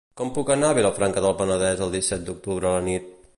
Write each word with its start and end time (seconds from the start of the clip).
Com 0.19 0.29
puc 0.37 0.47
anar 0.53 0.71
a 0.73 0.77
Vilafranca 0.79 1.23
del 1.25 1.35
Penedès 1.43 1.85
el 1.89 1.93
disset 1.97 2.27
d'octubre 2.31 2.71
a 2.71 2.73
la 2.79 2.83
nit? 2.89 3.15